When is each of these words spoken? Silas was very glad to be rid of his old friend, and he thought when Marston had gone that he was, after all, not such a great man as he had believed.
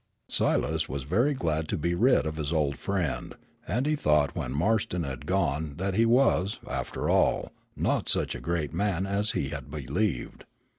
Silas 0.29 0.89
was 0.89 1.03
very 1.03 1.35
glad 1.35 1.67
to 1.67 1.77
be 1.77 1.93
rid 1.93 2.25
of 2.25 2.37
his 2.37 2.51
old 2.51 2.75
friend, 2.75 3.35
and 3.67 3.85
he 3.85 3.95
thought 3.95 4.35
when 4.35 4.51
Marston 4.51 5.03
had 5.03 5.27
gone 5.27 5.75
that 5.77 5.93
he 5.93 6.07
was, 6.07 6.59
after 6.67 7.07
all, 7.07 7.51
not 7.75 8.09
such 8.09 8.33
a 8.33 8.41
great 8.41 8.73
man 8.73 9.05
as 9.05 9.33
he 9.37 9.49
had 9.49 9.69
believed. 9.69 10.43